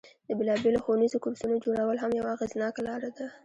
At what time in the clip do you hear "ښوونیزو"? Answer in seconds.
0.83-1.21